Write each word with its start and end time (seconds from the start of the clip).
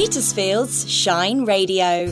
Petersfield's 0.00 0.90
Shine 0.90 1.44
Radio. 1.44 2.10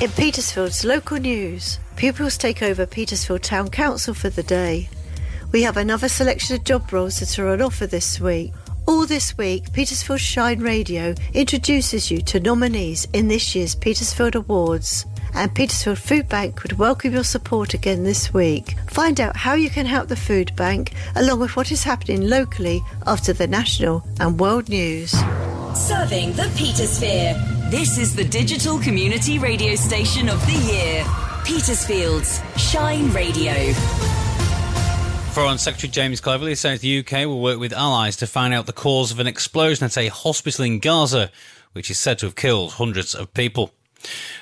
In 0.00 0.10
Petersfield's 0.16 0.84
local 0.84 1.18
news, 1.18 1.78
pupils 1.94 2.36
take 2.36 2.64
over 2.64 2.84
Petersfield 2.84 3.44
Town 3.44 3.70
Council 3.70 4.12
for 4.12 4.28
the 4.28 4.42
day. 4.42 4.88
We 5.52 5.62
have 5.62 5.76
another 5.76 6.08
selection 6.08 6.56
of 6.56 6.64
job 6.64 6.92
roles 6.92 7.20
that 7.20 7.38
are 7.38 7.46
on 7.50 7.62
offer 7.62 7.86
this 7.86 8.18
week. 8.18 8.52
All 8.88 9.06
this 9.06 9.38
week, 9.38 9.72
Petersfield 9.72 10.18
Shine 10.18 10.58
Radio 10.58 11.14
introduces 11.32 12.10
you 12.10 12.20
to 12.22 12.40
nominees 12.40 13.06
in 13.12 13.28
this 13.28 13.54
year's 13.54 13.76
Petersfield 13.76 14.34
Awards. 14.34 15.06
And 15.32 15.54
Petersfield 15.54 16.00
Food 16.00 16.28
Bank 16.28 16.64
would 16.64 16.72
welcome 16.72 17.12
your 17.12 17.22
support 17.22 17.72
again 17.72 18.02
this 18.02 18.34
week. 18.34 18.74
Find 18.88 19.20
out 19.20 19.36
how 19.36 19.54
you 19.54 19.70
can 19.70 19.86
help 19.86 20.08
the 20.08 20.16
food 20.16 20.56
bank, 20.56 20.92
along 21.14 21.38
with 21.38 21.54
what 21.54 21.70
is 21.70 21.84
happening 21.84 22.28
locally 22.28 22.82
after 23.06 23.32
the 23.32 23.46
national 23.46 24.04
and 24.18 24.40
world 24.40 24.68
news. 24.68 25.14
Serving 25.74 26.32
the 26.32 26.50
Petersphere. 26.56 27.70
This 27.70 27.96
is 27.96 28.16
the 28.16 28.24
digital 28.24 28.80
community 28.80 29.38
radio 29.38 29.76
station 29.76 30.28
of 30.28 30.44
the 30.46 30.72
year. 30.72 31.04
Petersfield's 31.44 32.40
Shine 32.56 33.12
Radio. 33.12 33.52
Foreign 35.32 35.58
Secretary 35.58 35.88
James 35.88 36.20
Cleverly 36.20 36.56
says 36.56 36.80
the 36.80 36.98
UK 36.98 37.26
will 37.26 37.40
work 37.40 37.60
with 37.60 37.72
allies 37.72 38.16
to 38.16 38.26
find 38.26 38.52
out 38.52 38.66
the 38.66 38.72
cause 38.72 39.12
of 39.12 39.20
an 39.20 39.28
explosion 39.28 39.84
at 39.84 39.96
a 39.96 40.08
hospital 40.08 40.64
in 40.64 40.80
Gaza, 40.80 41.30
which 41.72 41.88
is 41.88 42.00
said 42.00 42.18
to 42.18 42.26
have 42.26 42.34
killed 42.34 42.72
hundreds 42.72 43.14
of 43.14 43.32
people. 43.32 43.70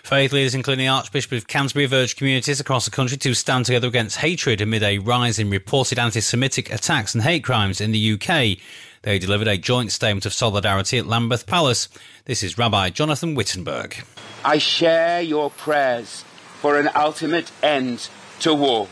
Faith 0.02 0.33
leaders, 0.33 0.55
including 0.55 0.87
the 0.87 0.91
Archbishop 0.91 1.33
of 1.33 1.47
Canterbury, 1.47 1.85
have 1.85 1.93
urged 1.93 2.16
communities 2.16 2.59
across 2.59 2.87
the 2.87 2.91
country 2.91 3.19
to 3.19 3.35
stand 3.35 3.66
together 3.66 3.88
against 3.88 4.16
hatred 4.16 4.63
amid 4.63 4.83
a 4.83 4.97
rise 4.97 5.38
in 5.38 5.51
reported 5.51 5.99
anti 5.99 6.21
Semitic 6.21 6.73
attacks 6.73 7.15
and 7.15 7.23
hate 7.23 7.45
crimes 7.45 7.83
in 7.83 7.93
the 7.93 8.13
UK. 8.15 8.59
They 9.02 9.19
delivered 9.19 9.48
a 9.48 9.57
joint 9.57 9.93
statement 9.93 10.27
of 10.27 10.33
solidarity 10.33 10.98
at 10.98 11.07
Lambeth 11.07 11.47
Palace. 11.47 11.88
This 12.25 12.43
is 12.43 12.59
Rabbi 12.59 12.91
Jonathan 12.91 13.34
Wittenberg. 13.34 14.04
I 14.45 14.59
share 14.59 15.21
your 15.21 15.51
prayers 15.51 16.24
for 16.60 16.79
an 16.79 16.91
ultimate 16.95 17.52
end 17.63 18.09
to 18.41 18.54
war. 18.54 18.88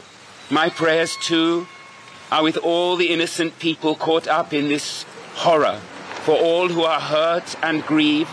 My 0.51 0.71
prayers, 0.71 1.17
too, 1.23 1.67
are 2.31 2.43
with 2.43 2.57
all 2.57 2.97
the 2.97 3.12
innocent 3.12 3.59
people 3.59 3.97
caught 3.97 4.29
up 4.29 4.53
in 4.53 4.69
this 4.69 5.05
horror, 5.34 5.81
for 6.23 6.37
all 6.37 6.69
who 6.69 6.83
are 6.83 7.01
hurt 7.01 7.57
and 7.62 7.84
grieve 7.84 8.29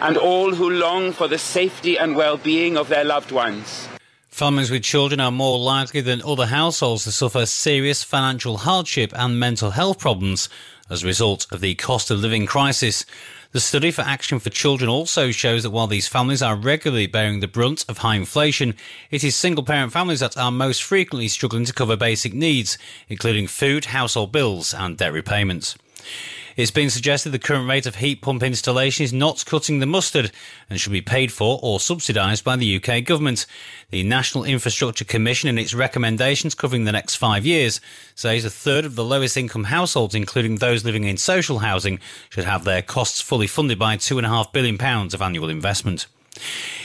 and 0.00 0.16
all 0.16 0.54
who 0.54 0.68
long 0.68 1.12
for 1.12 1.28
the 1.28 1.38
safety 1.38 1.96
and 1.96 2.16
well-being 2.16 2.76
of 2.76 2.88
their 2.88 3.04
loved 3.04 3.30
ones. 3.30 3.88
Families 4.28 4.70
with 4.70 4.82
children 4.82 5.20
are 5.20 5.30
more 5.30 5.58
likely 5.58 6.00
than 6.00 6.22
other 6.22 6.46
households 6.46 7.04
to 7.04 7.12
suffer 7.12 7.46
serious 7.46 8.02
financial 8.02 8.56
hardship 8.56 9.12
and 9.14 9.38
mental 9.38 9.70
health 9.70 9.98
problems 9.98 10.48
as 10.90 11.02
a 11.02 11.06
result 11.06 11.46
of 11.50 11.60
the 11.60 11.74
cost 11.74 12.10
of 12.10 12.20
living 12.20 12.46
crisis. 12.46 13.04
The 13.52 13.60
study 13.60 13.90
for 13.90 14.02
Action 14.02 14.38
for 14.38 14.48
Children 14.48 14.88
also 14.88 15.30
shows 15.30 15.62
that 15.62 15.70
while 15.70 15.86
these 15.86 16.08
families 16.08 16.40
are 16.40 16.56
regularly 16.56 17.06
bearing 17.06 17.40
the 17.40 17.48
brunt 17.48 17.84
of 17.88 17.98
high 17.98 18.16
inflation, 18.16 18.74
it 19.10 19.22
is 19.22 19.36
single 19.36 19.64
parent 19.64 19.92
families 19.92 20.20
that 20.20 20.38
are 20.38 20.50
most 20.50 20.82
frequently 20.82 21.28
struggling 21.28 21.66
to 21.66 21.72
cover 21.72 21.96
basic 21.96 22.32
needs, 22.32 22.78
including 23.08 23.46
food, 23.46 23.86
household 23.86 24.32
bills, 24.32 24.72
and 24.72 24.96
debt 24.96 25.12
repayments. 25.12 25.76
It's 26.54 26.70
been 26.70 26.90
suggested 26.90 27.30
the 27.30 27.38
current 27.38 27.68
rate 27.68 27.86
of 27.86 27.96
heat 27.96 28.20
pump 28.20 28.42
installation 28.42 29.04
is 29.04 29.12
not 29.12 29.44
cutting 29.46 29.78
the 29.78 29.86
mustard 29.86 30.30
and 30.68 30.78
should 30.78 30.92
be 30.92 31.00
paid 31.00 31.32
for 31.32 31.58
or 31.62 31.80
subsidised 31.80 32.44
by 32.44 32.56
the 32.56 32.76
UK 32.76 33.04
government. 33.04 33.46
The 33.90 34.02
National 34.02 34.44
Infrastructure 34.44 35.04
Commission, 35.04 35.48
in 35.48 35.58
its 35.58 35.72
recommendations 35.72 36.54
covering 36.54 36.84
the 36.84 36.92
next 36.92 37.14
five 37.14 37.46
years, 37.46 37.80
says 38.14 38.44
a 38.44 38.50
third 38.50 38.84
of 38.84 38.96
the 38.96 39.04
lowest 39.04 39.36
income 39.36 39.64
households, 39.64 40.14
including 40.14 40.56
those 40.56 40.84
living 40.84 41.04
in 41.04 41.16
social 41.16 41.60
housing, 41.60 41.98
should 42.28 42.44
have 42.44 42.64
their 42.64 42.82
costs 42.82 43.20
fully 43.20 43.46
funded 43.46 43.78
by 43.78 43.96
£2.5 43.96 44.52
billion 44.52 44.76
of 45.14 45.22
annual 45.22 45.48
investment. 45.48 46.06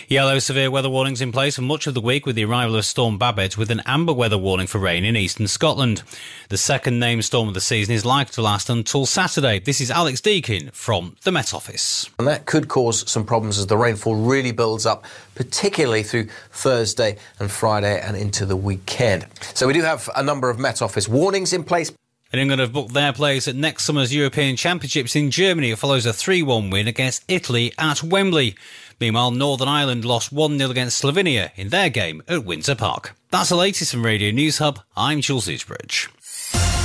Yellow 0.09 0.39
severe 0.39 0.71
weather 0.71 0.89
warnings 0.89 1.19
in 1.19 1.33
place 1.33 1.57
for 1.57 1.63
much 1.63 1.85
of 1.85 1.93
the 1.93 1.99
week 1.99 2.25
with 2.25 2.37
the 2.37 2.45
arrival 2.45 2.77
of 2.77 2.85
Storm 2.85 3.17
Babet 3.17 3.57
with 3.57 3.69
an 3.69 3.81
amber 3.85 4.13
weather 4.13 4.37
warning 4.37 4.65
for 4.65 4.79
rain 4.79 5.03
in 5.03 5.17
eastern 5.17 5.47
Scotland. 5.47 6.01
The 6.47 6.57
second 6.57 6.97
named 6.97 7.25
storm 7.25 7.49
of 7.49 7.53
the 7.53 7.59
season 7.59 7.93
is 7.93 8.05
likely 8.05 8.31
to 8.35 8.41
last 8.41 8.69
until 8.69 9.05
Saturday. 9.05 9.59
This 9.59 9.81
is 9.81 9.91
Alex 9.91 10.21
Deakin 10.21 10.69
from 10.71 11.17
the 11.23 11.31
Met 11.33 11.53
Office. 11.53 12.09
And 12.19 12.27
that 12.27 12.45
could 12.45 12.69
cause 12.69 13.09
some 13.11 13.25
problems 13.25 13.59
as 13.59 13.67
the 13.67 13.75
rainfall 13.75 14.15
really 14.15 14.53
builds 14.53 14.85
up, 14.85 15.03
particularly 15.35 16.03
through 16.03 16.29
Thursday 16.51 17.17
and 17.37 17.51
Friday 17.51 17.99
and 17.99 18.15
into 18.15 18.45
the 18.45 18.55
weekend. 18.55 19.25
So 19.55 19.67
we 19.67 19.73
do 19.73 19.81
have 19.81 20.09
a 20.15 20.23
number 20.23 20.49
of 20.49 20.57
Met 20.57 20.81
Office 20.81 21.09
warnings 21.09 21.51
in 21.51 21.65
place. 21.65 21.91
And 22.31 22.41
England 22.41 22.59
have 22.59 22.73
booked 22.73 22.93
their 22.93 23.13
place 23.13 23.47
at 23.47 23.55
next 23.55 23.85
summer's 23.85 24.13
European 24.13 24.55
Championships 24.55 25.15
in 25.15 25.31
Germany. 25.31 25.71
It 25.71 25.79
follows 25.79 26.05
a 26.05 26.13
3 26.13 26.43
1 26.43 26.69
win 26.69 26.87
against 26.87 27.23
Italy 27.27 27.73
at 27.77 28.03
Wembley. 28.03 28.55
Meanwhile, 28.99 29.31
Northern 29.31 29.67
Ireland 29.67 30.05
lost 30.05 30.31
1 30.31 30.57
0 30.57 30.69
against 30.69 31.01
Slovenia 31.01 31.51
in 31.55 31.69
their 31.69 31.89
game 31.89 32.23
at 32.27 32.45
Windsor 32.45 32.75
Park. 32.75 33.15
That's 33.31 33.49
the 33.49 33.55
latest 33.55 33.91
from 33.91 34.05
Radio 34.05 34.31
News 34.31 34.57
Hub. 34.57 34.79
I'm 34.95 35.21
Jules 35.21 35.49
Eastbridge. 35.49 36.09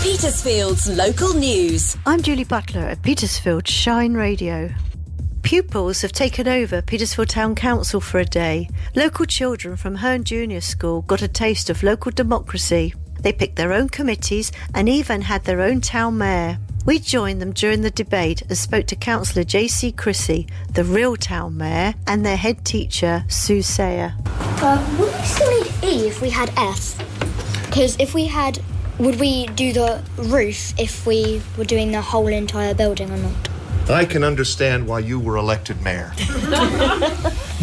Petersfield's 0.03 0.89
local 0.89 1.33
news. 1.35 1.97
I'm 2.07 2.23
Julie 2.23 2.45
Butler 2.45 2.83
at 2.83 3.03
Petersfield 3.03 3.69
Shine 3.69 4.15
Radio. 4.15 4.71
Pupils 5.43 6.03
have 6.03 6.13
taken 6.13 6.47
over 6.47 6.83
Petersfield 6.83 7.29
Town 7.29 7.55
Council 7.55 8.01
for 8.01 8.19
a 8.19 8.25
day. 8.25 8.69
Local 8.95 9.27
children 9.27 9.77
from 9.77 9.97
Herne 9.97 10.25
Junior 10.25 10.61
School 10.61 11.03
got 11.03 11.23
a 11.23 11.29
taste 11.29 11.71
of 11.71 11.83
local 11.83 12.11
democracy. 12.13 12.95
They 13.23 13.33
picked 13.33 13.57
their 13.57 13.73
own 13.73 13.89
committees 13.89 14.53
and 14.75 14.89
even 14.89 15.23
had 15.23 15.45
their 15.45 15.61
own 15.61 15.81
town 15.81 16.19
mayor. 16.19 16.59
We 16.85 16.99
joined 16.99 17.41
them 17.41 17.53
during 17.53 17.83
the 17.83 17.91
debate 17.91 18.43
and 18.43 18.59
spoke 18.59 18.87
to 18.87 18.97
Councillor 18.97 19.45
J.C. 19.45 19.93
Chrissy, 19.93 20.49
the 20.73 20.83
real 20.83 21.17
town 21.17 21.57
mayor, 21.57 21.95
and 22.09 22.27
their 22.27 22.37
head 22.37 22.65
teacher, 22.65 23.25
Sue 23.29 23.63
Sayer. 23.63 24.15
Uh, 24.27 24.97
would 24.99 25.13
we 25.13 25.23
still 25.23 25.63
need 25.63 25.73
E 25.85 26.09
if 26.09 26.21
we 26.21 26.31
had 26.31 26.53
F? 26.57 26.99
Because 27.67 27.97
if 28.01 28.15
we 28.15 28.27
had, 28.27 28.59
would 28.99 29.21
we 29.21 29.47
do 29.47 29.73
the 29.73 30.03
roof 30.17 30.79
if 30.79 31.07
we 31.07 31.41
were 31.57 31.65
doing 31.65 31.93
the 31.93 32.01
whole 32.01 32.27
entire 32.27 32.75
building 32.75 33.11
or 33.11 33.17
not? 33.17 33.49
I 33.89 34.05
can 34.05 34.25
understand 34.25 34.87
why 34.87 35.01
you 35.01 35.21
were 35.21 35.37
elected 35.37 35.83
mayor. 35.83 36.13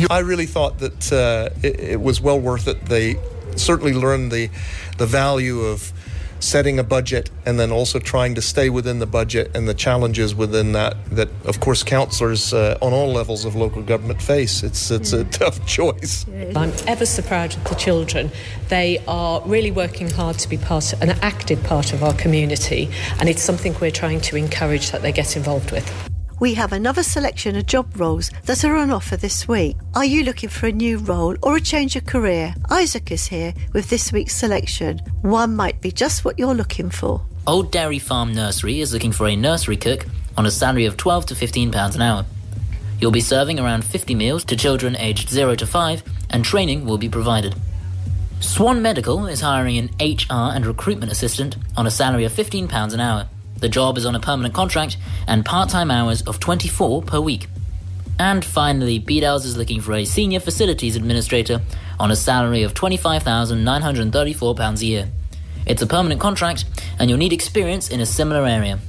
I 0.10 0.22
really 0.24 0.46
thought 0.46 0.80
that 0.80 1.12
uh, 1.12 1.50
it, 1.62 1.80
it 1.80 2.02
was 2.02 2.22
well 2.22 2.40
worth 2.40 2.68
it. 2.68 2.86
They 2.86 3.18
certainly 3.58 3.94
learned 3.94 4.32
the 4.32 4.50
the 4.98 5.06
value 5.06 5.62
of 5.62 5.92
setting 6.40 6.80
a 6.80 6.84
budget 6.84 7.30
and 7.46 7.60
then 7.60 7.72
also 7.72 8.00
trying 8.00 8.36
to 8.36 8.42
stay 8.42 8.70
within 8.70 9.00
the 9.00 9.06
budget 9.06 9.52
and 9.56 9.68
the 9.68 9.74
challenges 9.74 10.34
within 10.34 10.72
that 10.72 10.96
that 11.12 11.30
of 11.46 11.60
course 11.60 11.84
councillors 11.84 12.54
uh, 12.54 12.78
on 12.82 12.94
all 12.94 13.12
levels 13.12 13.46
of 13.46 13.56
local 13.56 13.82
government 13.82 14.22
face. 14.22 14.64
It's 14.64 14.92
it's 14.92 15.14
a 15.14 15.24
tough 15.42 15.66
choice. 15.66 16.26
I'm 16.56 16.74
ever 16.88 17.06
so 17.06 17.22
proud 17.22 17.56
of 17.56 17.64
the 17.66 17.76
children. 17.76 18.32
They 18.70 19.04
are 19.08 19.42
really 19.46 19.72
working 19.72 20.10
hard 20.10 20.40
to 20.40 20.50
be 20.50 20.58
part 20.58 20.94
an 21.02 21.12
active 21.22 21.64
part 21.64 21.94
of 21.94 22.04
our 22.04 22.14
community 22.14 22.90
and 23.20 23.28
it's 23.28 23.42
something 23.42 23.76
we're 23.80 23.92
trying 23.92 24.22
to 24.22 24.36
encourage 24.36 24.92
that 24.92 25.02
they 25.02 25.12
get 25.12 25.36
involved 25.36 25.72
with 25.72 26.09
we 26.40 26.54
have 26.54 26.72
another 26.72 27.04
selection 27.04 27.56
of 27.56 27.66
job 27.66 28.00
roles 28.00 28.32
that 28.46 28.64
are 28.64 28.76
on 28.76 28.92
offer 28.92 29.18
this 29.18 29.48
week. 29.48 29.76
Are 29.96 30.06
you 30.06 30.24
looking 30.24 30.50
for 30.50 30.68
a 30.68 30.72
new 30.72 30.98
role 30.98 31.36
or 31.44 31.58
a 31.58 31.62
change 31.62 31.96
of 31.96 32.06
career? 32.06 32.54
Isaac 32.70 33.12
is 33.12 33.28
here 33.28 33.54
with 33.74 33.90
this 33.90 34.12
week's 34.12 34.36
selection. 34.36 35.00
One 35.22 35.56
might 35.56 35.82
be 35.82 35.92
just 35.92 36.24
what 36.24 36.40
you're 36.40 36.56
looking 36.56 36.90
for. 36.90 37.22
Old 37.46 37.72
Dairy 37.72 38.00
Farm 38.00 38.34
Nursery 38.34 38.80
is 38.80 38.94
looking 38.94 39.12
for 39.12 39.28
a 39.28 39.36
nursery 39.36 39.78
cook 39.78 40.06
on 40.38 40.46
a 40.46 40.52
salary 40.52 40.86
of 40.86 40.96
12 40.96 41.28
to 41.28 41.36
15 41.36 41.72
pounds 41.72 41.96
an 41.96 42.02
hour. 42.02 42.26
You'll 43.00 43.12
be 43.12 43.22
serving 43.22 43.60
around 43.60 43.84
50 43.84 44.16
meals 44.16 44.44
to 44.46 44.56
children 44.56 44.96
aged 44.98 45.30
0 45.30 45.56
to 45.56 45.68
5 45.68 46.04
and 46.30 46.46
training 46.46 46.86
will 46.86 46.98
be 46.98 47.10
provided. 47.10 47.56
Swan 48.40 48.82
Medical 48.82 49.28
is 49.28 49.42
hiring 49.42 49.78
an 49.78 49.90
HR 50.00 50.56
and 50.56 50.66
recruitment 50.66 51.12
assistant 51.12 51.58
on 51.76 51.86
a 51.86 51.92
salary 51.92 52.24
of 52.24 52.32
15 52.32 52.70
pounds 52.70 52.94
an 52.94 53.02
hour. 53.02 53.28
The 53.60 53.70
job 53.70 53.98
is 53.98 54.06
on 54.06 54.16
a 54.16 54.20
permanent 54.20 54.54
contract 54.54 54.98
and 55.28 55.46
part-time 55.46 55.92
hours 55.92 56.22
of 56.24 56.40
24 56.40 57.04
per 57.04 57.20
week. 57.20 57.48
And 58.18 58.44
finally, 58.44 59.00
Beadles 59.00 59.46
is 59.46 59.58
looking 59.58 59.82
for 59.82 59.94
a 59.94 60.06
senior 60.06 60.40
facilities 60.40 60.96
administrator 60.96 61.62
on 62.00 62.12
a 62.12 62.16
salary 62.16 62.64
of 62.64 62.74
£25,934 62.74 64.82
a 64.82 64.86
year. 64.86 65.08
It's 65.66 65.82
a 65.82 65.88
permanent 65.88 66.20
contract 66.20 66.66
and 67.00 67.10
you'll 67.10 67.20
need 67.20 67.34
experience 67.34 67.90
in 67.90 68.00
a 68.00 68.06
similar 68.06 68.46
area. 68.46 68.80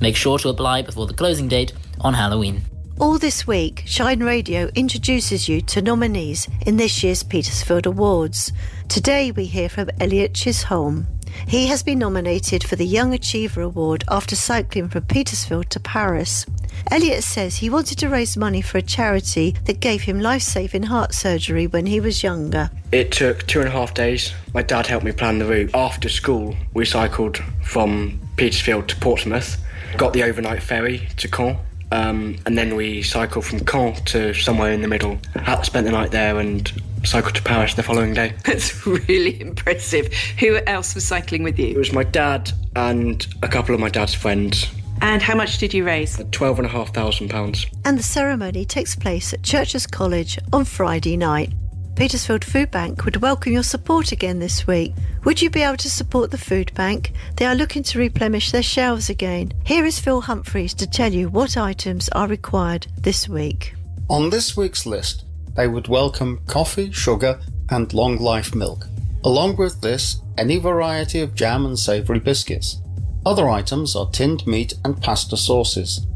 Make 0.00 0.16
sure 0.16 0.38
to 0.38 0.48
apply 0.48 0.82
before 0.82 1.06
the 1.06 1.14
closing 1.14 1.48
date 1.48 1.72
on 2.00 2.14
Halloween. 2.14 2.62
All 2.98 3.16
this 3.16 3.46
week, 3.46 3.82
Shine 3.86 4.20
Radio 4.20 4.68
introduces 4.74 5.48
you 5.48 5.62
to 5.62 5.80
nominees 5.80 6.48
in 6.66 6.76
this 6.76 7.02
year's 7.02 7.22
Petersfield 7.22 7.86
Awards. 7.86 8.52
Today 8.88 9.30
we 9.30 9.46
hear 9.46 9.70
from 9.70 9.88
Elliot 9.98 10.34
Chisholm. 10.34 11.06
He 11.46 11.66
has 11.66 11.82
been 11.82 11.98
nominated 11.98 12.64
for 12.64 12.76
the 12.76 12.86
Young 12.86 13.12
Achiever 13.12 13.62
Award 13.62 14.04
after 14.08 14.36
cycling 14.36 14.88
from 14.88 15.02
Petersfield 15.04 15.70
to 15.70 15.80
Paris. 15.80 16.46
Elliot 16.90 17.22
says 17.22 17.56
he 17.56 17.70
wanted 17.70 17.98
to 17.98 18.08
raise 18.08 18.36
money 18.36 18.62
for 18.62 18.78
a 18.78 18.82
charity 18.82 19.54
that 19.64 19.80
gave 19.80 20.02
him 20.02 20.20
life 20.20 20.42
saving 20.42 20.84
heart 20.84 21.14
surgery 21.14 21.66
when 21.66 21.86
he 21.86 22.00
was 22.00 22.22
younger. 22.22 22.70
It 22.92 23.12
took 23.12 23.46
two 23.46 23.60
and 23.60 23.68
a 23.68 23.72
half 23.72 23.94
days. 23.94 24.32
My 24.54 24.62
dad 24.62 24.86
helped 24.86 25.04
me 25.04 25.12
plan 25.12 25.38
the 25.38 25.46
route. 25.46 25.70
After 25.74 26.08
school, 26.08 26.56
we 26.74 26.84
cycled 26.84 27.38
from 27.62 28.20
Petersfield 28.36 28.88
to 28.88 28.96
Portsmouth, 28.96 29.62
got 29.96 30.12
the 30.12 30.22
overnight 30.22 30.62
ferry 30.62 31.08
to 31.16 31.28
Caen, 31.28 31.58
um, 31.92 32.36
and 32.46 32.56
then 32.56 32.76
we 32.76 33.02
cycled 33.02 33.44
from 33.44 33.60
Caen 33.60 33.94
to 34.06 34.32
somewhere 34.34 34.72
in 34.72 34.82
the 34.82 34.88
middle. 34.88 35.18
Spent 35.62 35.84
the 35.84 35.92
night 35.92 36.10
there 36.10 36.38
and 36.38 36.72
cycled 37.04 37.34
to 37.34 37.42
Paris 37.42 37.74
the 37.74 37.82
following 37.82 38.14
day. 38.14 38.34
That's 38.44 38.86
really 38.86 39.40
impressive. 39.40 40.12
Who 40.38 40.56
else 40.66 40.94
was 40.94 41.06
cycling 41.06 41.42
with 41.42 41.58
you? 41.58 41.68
It 41.68 41.78
was 41.78 41.92
my 41.92 42.04
dad 42.04 42.52
and 42.76 43.26
a 43.42 43.48
couple 43.48 43.74
of 43.74 43.80
my 43.80 43.88
dad's 43.88 44.14
friends. 44.14 44.68
And 45.02 45.22
how 45.22 45.34
much 45.34 45.58
did 45.58 45.72
you 45.72 45.84
raise? 45.84 46.22
Twelve 46.30 46.58
and 46.58 46.66
a 46.66 46.70
half 46.70 46.92
thousand 46.92 47.30
pounds. 47.30 47.66
And 47.84 47.98
the 47.98 48.02
ceremony 48.02 48.64
takes 48.64 48.94
place 48.94 49.32
at 49.32 49.42
Churcher's 49.42 49.86
College 49.86 50.38
on 50.52 50.64
Friday 50.64 51.16
night. 51.16 51.52
Petersfield 51.96 52.44
Food 52.44 52.70
Bank 52.70 53.04
would 53.04 53.16
welcome 53.16 53.52
your 53.52 53.62
support 53.62 54.12
again 54.12 54.38
this 54.38 54.66
week. 54.66 54.94
Would 55.24 55.42
you 55.42 55.50
be 55.50 55.62
able 55.62 55.76
to 55.78 55.90
support 55.90 56.30
the 56.30 56.38
food 56.38 56.72
bank? 56.74 57.12
They 57.36 57.44
are 57.44 57.54
looking 57.54 57.82
to 57.82 57.98
replenish 57.98 58.52
their 58.52 58.62
shelves 58.62 59.10
again. 59.10 59.52
Here 59.66 59.84
is 59.84 60.00
Phil 60.00 60.22
Humphreys 60.22 60.72
to 60.74 60.86
tell 60.86 61.12
you 61.12 61.28
what 61.28 61.58
items 61.58 62.08
are 62.10 62.26
required 62.26 62.86
this 62.96 63.28
week. 63.28 63.74
On 64.08 64.30
this 64.30 64.56
week's 64.56 64.86
list, 64.86 65.24
they 65.56 65.68
would 65.68 65.88
welcome 65.88 66.40
coffee, 66.46 66.90
sugar, 66.92 67.40
and 67.70 67.92
long 67.92 68.16
life 68.18 68.54
milk. 68.54 68.86
Along 69.24 69.56
with 69.56 69.80
this, 69.80 70.20
any 70.38 70.58
variety 70.58 71.20
of 71.20 71.34
jam 71.34 71.66
and 71.66 71.78
savoury 71.78 72.20
biscuits. 72.20 72.80
Other 73.26 73.48
items 73.48 73.94
are 73.94 74.10
tinned 74.10 74.46
meat 74.46 74.74
and 74.84 75.00
pasta 75.00 75.36
sauces. 75.36 76.06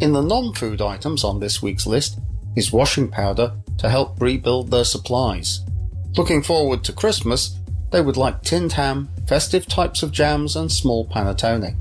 In 0.00 0.12
the 0.12 0.22
non 0.22 0.54
food 0.54 0.80
items 0.80 1.24
on 1.24 1.38
this 1.38 1.60
week's 1.60 1.86
list 1.86 2.18
is 2.56 2.72
washing 2.72 3.08
powder 3.08 3.52
to 3.78 3.90
help 3.90 4.20
rebuild 4.20 4.70
their 4.70 4.84
supplies. 4.84 5.60
Looking 6.16 6.42
forward 6.42 6.82
to 6.84 6.92
Christmas, 6.92 7.58
they 7.90 8.00
would 8.00 8.16
like 8.16 8.42
tinned 8.42 8.72
ham, 8.72 9.10
festive 9.28 9.66
types 9.66 10.02
of 10.02 10.12
jams, 10.12 10.56
and 10.56 10.72
small 10.72 11.06
panettone. 11.06 11.76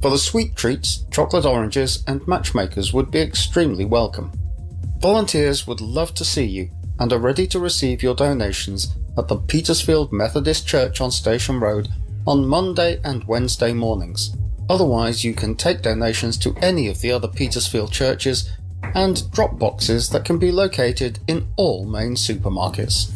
For 0.00 0.10
the 0.10 0.18
sweet 0.18 0.54
treats, 0.54 1.04
chocolate 1.10 1.46
oranges 1.46 2.04
and 2.06 2.26
matchmakers 2.28 2.92
would 2.92 3.10
be 3.10 3.20
extremely 3.20 3.84
welcome. 3.84 4.30
Volunteers 4.98 5.66
would 5.66 5.80
love 5.80 6.14
to 6.14 6.24
see 6.24 6.44
you 6.44 6.70
and 6.98 7.12
are 7.12 7.18
ready 7.18 7.46
to 7.46 7.58
receive 7.58 8.02
your 8.02 8.14
donations 8.14 8.94
at 9.18 9.28
the 9.28 9.36
Petersfield 9.36 10.12
Methodist 10.12 10.66
Church 10.66 11.00
on 11.00 11.10
Station 11.10 11.60
Road 11.60 11.88
on 12.26 12.46
Monday 12.46 13.00
and 13.04 13.24
Wednesday 13.24 13.72
mornings. 13.72 14.36
Otherwise, 14.68 15.24
you 15.24 15.32
can 15.32 15.54
take 15.54 15.82
donations 15.82 16.36
to 16.38 16.56
any 16.60 16.88
of 16.88 17.00
the 17.00 17.12
other 17.12 17.28
Petersfield 17.28 17.92
churches 17.92 18.50
and 18.94 19.30
drop 19.30 19.58
boxes 19.58 20.10
that 20.10 20.24
can 20.24 20.38
be 20.38 20.50
located 20.50 21.18
in 21.28 21.46
all 21.56 21.84
main 21.84 22.14
supermarkets. 22.14 23.12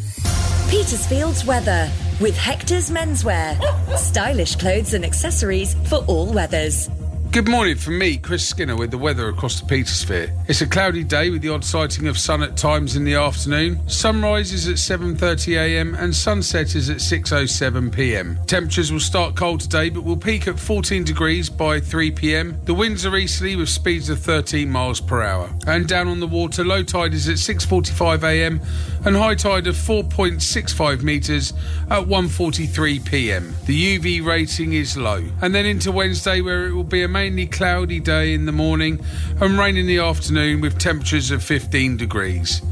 Petersfield's 0.70 1.44
weather 1.44 1.90
with 2.20 2.36
Hector's 2.36 2.90
Menswear. 2.90 3.58
Stylish 3.96 4.56
clothes 4.56 4.94
and 4.94 5.04
accessories 5.04 5.74
for 5.88 6.04
all 6.06 6.32
weathers. 6.32 6.88
Good 7.32 7.48
morning 7.48 7.76
from 7.76 7.96
me, 7.96 8.16
Chris 8.16 8.48
Skinner, 8.48 8.74
with 8.74 8.90
the 8.90 8.98
weather 8.98 9.28
across 9.28 9.60
the 9.60 9.64
Petersphere. 9.64 10.36
It's 10.48 10.62
a 10.62 10.66
cloudy 10.66 11.04
day 11.04 11.30
with 11.30 11.42
the 11.42 11.50
odd 11.50 11.64
sighting 11.64 12.08
of 12.08 12.18
sun 12.18 12.42
at 12.42 12.56
times 12.56 12.96
in 12.96 13.04
the 13.04 13.14
afternoon. 13.14 13.88
Sunrise 13.88 14.52
is 14.52 14.66
at 14.66 14.74
7.30am 14.74 15.96
and 15.96 16.12
sunset 16.12 16.74
is 16.74 16.90
at 16.90 16.96
6.07pm. 16.96 18.44
Temperatures 18.46 18.90
will 18.90 18.98
start 18.98 19.36
cold 19.36 19.60
today 19.60 19.90
but 19.90 20.02
will 20.02 20.16
peak 20.16 20.48
at 20.48 20.58
14 20.58 21.04
degrees 21.04 21.48
by 21.48 21.78
3pm. 21.78 22.64
The 22.64 22.74
winds 22.74 23.06
are 23.06 23.16
easterly 23.16 23.54
with 23.54 23.68
speeds 23.68 24.10
of 24.10 24.18
13 24.18 24.68
miles 24.68 25.00
per 25.00 25.22
hour. 25.22 25.54
And 25.68 25.86
down 25.86 26.08
on 26.08 26.18
the 26.18 26.26
water, 26.26 26.64
low 26.64 26.82
tide 26.82 27.14
is 27.14 27.28
at 27.28 27.36
6.45am 27.36 28.60
and 29.06 29.16
high 29.16 29.36
tide 29.36 29.68
of 29.68 29.76
4.65 29.76 31.02
metres 31.02 31.52
at 31.90 32.02
1.43pm. 32.02 33.66
The 33.66 33.98
UV 33.98 34.26
rating 34.26 34.72
is 34.72 34.96
low. 34.96 35.24
And 35.40 35.54
then 35.54 35.64
into 35.64 35.92
Wednesday 35.92 36.40
where 36.40 36.66
it 36.66 36.72
will 36.72 36.82
be 36.82 37.04
a 37.04 37.08
mainly 37.20 37.46
cloudy 37.46 38.00
day 38.00 38.32
in 38.32 38.46
the 38.46 38.52
morning 38.52 38.98
and 39.42 39.58
rain 39.58 39.76
in 39.76 39.86
the 39.86 39.98
afternoon 39.98 40.58
with 40.62 40.78
temperatures 40.78 41.30
of 41.30 41.44
15 41.44 41.98
degrees. 41.98 42.62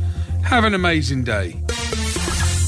Have 0.42 0.64
an 0.64 0.72
amazing 0.72 1.22
day. 1.22 1.60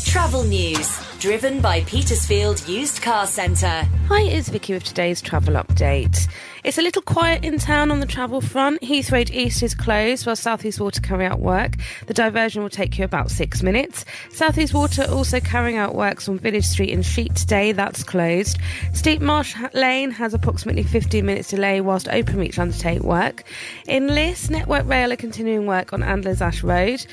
Travel 0.05 0.45
news 0.45 1.10
driven 1.21 1.61
by 1.61 1.83
Petersfield 1.83 2.67
Used 2.67 3.03
Car 3.03 3.27
Centre. 3.27 3.87
Hi, 4.09 4.23
it's 4.23 4.49
Vicky 4.49 4.73
with 4.73 4.85
today's 4.85 5.21
travel 5.21 5.53
update. 5.53 6.27
It's 6.65 6.79
a 6.79 6.83
little 6.83 7.03
quiet 7.03 7.45
in 7.45 7.59
town 7.59 7.91
on 7.91 8.01
the 8.01 8.07
travel 8.07 8.41
front. 8.41 8.81
Heathrow 8.81 9.13
Road 9.13 9.31
East 9.31 9.63
is 9.63 9.75
closed 9.75 10.25
while 10.25 10.35
South 10.35 10.65
East 10.65 10.81
Water 10.81 11.01
carry 11.03 11.27
out 11.27 11.41
work. 11.41 11.75
The 12.07 12.15
diversion 12.15 12.63
will 12.63 12.71
take 12.71 12.99
you 12.99 13.05
about 13.05 13.31
six 13.31 13.63
minutes. 13.63 14.07
South 14.31 14.57
East 14.57 14.73
Water 14.73 15.05
also 15.11 15.41
carrying 15.41 15.77
out 15.77 15.95
works 15.95 16.27
on 16.27 16.39
Village 16.39 16.65
Street 16.65 16.89
in 16.89 17.03
Sheet 17.03 17.35
today. 17.35 17.73
That's 17.73 18.03
closed. 18.03 18.57
Steep 18.95 19.21
Marsh 19.21 19.55
Lane 19.75 20.11
has 20.11 20.33
approximately 20.33 20.85
15 20.85 21.25
minutes 21.25 21.51
delay 21.51 21.83
whilst 21.83 22.07
Openreach 22.07 22.59
undertake 22.59 23.03
work. 23.03 23.45
In 23.87 24.07
Liss, 24.07 24.49
Network 24.49 24.87
Rail 24.87 25.13
are 25.13 25.17
continuing 25.17 25.67
work 25.67 25.93
on 25.93 26.01
Andlers 26.01 26.41
Ash 26.41 26.63
Road. 26.63 27.05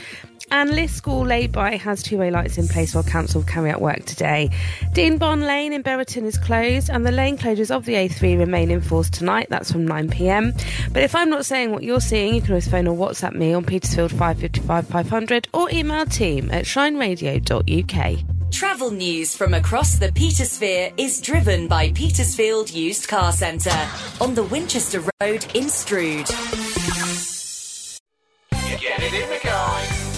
And 0.49 0.71
Liss 0.71 0.93
School 0.93 1.25
lay-by 1.25 1.75
has 1.75 2.01
two-way 2.01 2.31
lights 2.31 2.57
in 2.57 2.67
place 2.67 2.95
while 2.95 3.03
council 3.03 3.43
carry 3.43 3.69
out 3.69 3.81
work 3.81 4.05
today. 4.05 4.49
Dean 4.93 5.17
Bond 5.17 5.41
Lane 5.41 5.73
in 5.73 5.81
Buriton 5.81 6.25
is 6.25 6.37
closed 6.37 6.89
and 6.89 7.05
the 7.05 7.11
lane 7.11 7.37
closures 7.37 7.69
of 7.69 7.85
the 7.85 7.95
A3 7.95 8.39
remain 8.39 8.71
in 8.71 8.81
force 8.81 9.09
tonight. 9.09 9.47
That's 9.49 9.71
from 9.71 9.85
9pm. 9.85 10.53
But 10.93 11.03
if 11.03 11.15
I'm 11.15 11.29
not 11.29 11.45
saying 11.45 11.71
what 11.71 11.83
you're 11.83 11.99
seeing, 11.99 12.35
you 12.35 12.41
can 12.41 12.51
always 12.51 12.67
phone 12.67 12.87
or 12.87 12.95
WhatsApp 12.95 13.35
me 13.35 13.53
on 13.53 13.65
Petersfield 13.65 14.11
555 14.11 14.87
500 14.87 15.47
or 15.53 15.69
email 15.71 16.05
team 16.05 16.49
at 16.51 16.63
shineradio.uk. 16.65 18.19
Travel 18.51 18.91
news 18.91 19.35
from 19.35 19.53
across 19.53 19.97
the 19.99 20.07
Petersphere 20.07 20.93
is 20.97 21.19
driven 21.19 21.67
by 21.67 21.91
Petersfield 21.91 22.71
Used 22.71 23.07
Car 23.07 23.33
Centre 23.33 23.87
on 24.21 24.33
the 24.33 24.43
Winchester 24.43 25.03
Road 25.21 25.45
in 25.53 25.69
Stroud. 25.69 26.27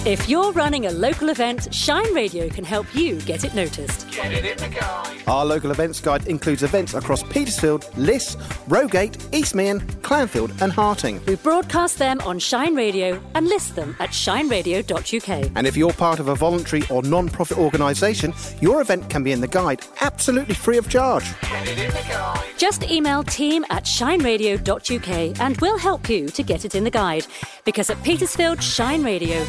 If 0.06 0.30
you're 0.30 0.50
running 0.52 0.86
a 0.86 0.90
local 0.92 1.28
event, 1.28 1.74
Shine 1.74 2.14
Radio 2.14 2.48
can 2.48 2.64
help 2.64 2.86
you 2.94 3.20
get 3.20 3.44
it 3.44 3.54
noticed. 3.54 4.10
Get 4.10 4.32
it 4.32 4.46
in 4.46 4.56
the 4.56 4.74
guide. 4.74 5.18
Our 5.26 5.44
local 5.44 5.70
events 5.70 6.00
guide 6.00 6.26
includes 6.26 6.62
events 6.62 6.94
across 6.94 7.22
Petersfield, 7.24 7.86
Liss, 7.98 8.34
Rogate, 8.66 9.18
East 9.34 9.54
Meon, 9.54 9.80
Clanfield, 10.00 10.58
and 10.62 10.72
Harting. 10.72 11.22
We 11.26 11.36
broadcast 11.36 11.98
them 11.98 12.18
on 12.22 12.38
Shine 12.38 12.74
Radio 12.74 13.22
and 13.34 13.46
list 13.46 13.76
them 13.76 13.94
at 14.00 14.08
shineradio.uk. 14.08 15.50
And 15.54 15.66
if 15.66 15.76
you're 15.76 15.92
part 15.92 16.18
of 16.18 16.28
a 16.28 16.34
voluntary 16.34 16.82
or 16.88 17.02
non 17.02 17.28
profit 17.28 17.58
organisation, 17.58 18.32
your 18.62 18.80
event 18.80 19.10
can 19.10 19.22
be 19.22 19.32
in 19.32 19.42
the 19.42 19.48
guide 19.48 19.80
absolutely 20.00 20.54
free 20.54 20.78
of 20.78 20.88
charge. 20.88 21.24
Get 21.42 21.68
it 21.68 21.78
in 21.78 21.90
the 21.90 22.06
guide. 22.08 22.42
Just 22.56 22.90
email 22.90 23.22
team 23.22 23.66
at 23.68 23.84
shineradio.uk 23.84 25.40
and 25.40 25.60
we'll 25.60 25.78
help 25.78 26.08
you 26.08 26.28
to 26.28 26.42
get 26.42 26.64
it 26.64 26.74
in 26.74 26.84
the 26.84 26.90
guide. 26.90 27.26
Because 27.66 27.90
at 27.90 28.02
Petersfield 28.02 28.62
Shine 28.62 29.02
Radio, 29.02 29.44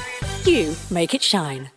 you 0.48 0.76
make 0.90 1.14
it 1.14 1.22
shine. 1.22 1.72